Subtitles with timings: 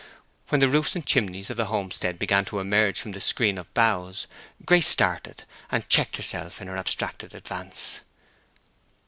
[0.49, 3.71] When the roofs and chimneys of the homestead began to emerge from the screen of
[3.75, 4.25] boughs,
[4.65, 7.99] Grace started, and checked herself in her abstracted advance.